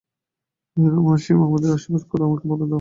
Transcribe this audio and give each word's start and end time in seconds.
কহিল, 0.77 0.95
মাসিমা, 1.07 1.43
আমাকে 1.47 1.67
আশীর্বাদ 1.75 2.03
করো, 2.09 2.23
আমাকে 2.27 2.45
বল 2.49 2.59
দাও। 2.59 2.69